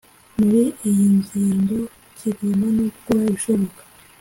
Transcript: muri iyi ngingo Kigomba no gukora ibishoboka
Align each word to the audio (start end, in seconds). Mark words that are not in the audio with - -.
muri 0.37 0.63
iyi 0.89 1.07
ngingo 1.19 1.77
Kigomba 2.17 2.65
no 2.75 2.81
gukora 2.93 3.21
ibishoboka 3.29 3.81